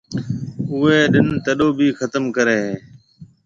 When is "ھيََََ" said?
2.65-2.73